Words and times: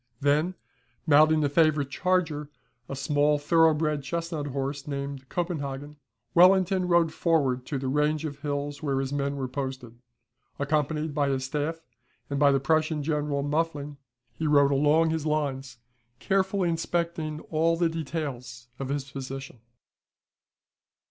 Then, 0.19 0.55
mounting 1.05 1.43
a 1.43 1.47
favourite 1.49 1.91
charger, 1.91 2.49
a 2.89 2.95
small 2.95 3.37
thorough 3.37 3.75
bred 3.75 4.01
chestnut 4.01 4.47
horse, 4.47 4.87
named 4.87 5.29
"Copenhagen," 5.29 5.97
Wellington 6.33 6.87
rode 6.87 7.13
forward 7.13 7.67
to 7.67 7.77
the 7.77 7.87
range 7.87 8.25
of 8.25 8.39
hills 8.39 8.81
where 8.81 8.99
his 8.99 9.13
men 9.13 9.35
were 9.35 9.47
posted. 9.47 9.99
Accompanied 10.57 11.13
by 11.13 11.29
his 11.29 11.45
staff 11.45 11.81
and 12.31 12.39
by 12.39 12.51
the 12.51 12.59
Prussian 12.59 13.03
General 13.03 13.43
Muffling, 13.43 13.97
he 14.33 14.47
rode 14.47 14.71
along 14.71 15.11
his 15.11 15.27
lines, 15.27 15.77
carefully 16.17 16.67
inspecting 16.67 17.39
all 17.51 17.77
the 17.77 17.87
details 17.87 18.69
of 18.79 18.89
his 18.89 19.03
position. 19.11 19.59